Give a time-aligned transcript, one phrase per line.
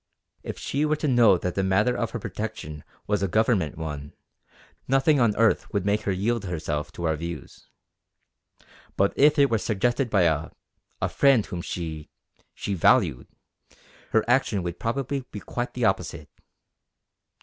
[0.41, 4.15] If she were to know that the matter of her protection was a Government one,
[4.87, 7.69] nothing on earth would make her yield herself to our views.
[8.97, 10.49] But if it were suggested by a
[11.03, 12.09] a friend whom she
[12.55, 13.27] she valued,
[14.09, 16.31] her action would probably be quite the opposite.